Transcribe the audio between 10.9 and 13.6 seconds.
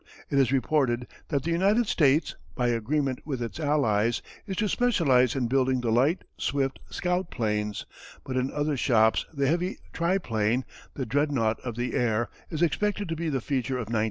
the dreadnought of the air is expected to be the